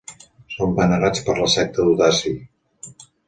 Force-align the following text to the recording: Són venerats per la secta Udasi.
Són 0.53 0.71
venerats 0.79 1.21
per 1.27 1.35
la 1.41 1.51
secta 1.57 1.85
Udasi. 1.91 2.35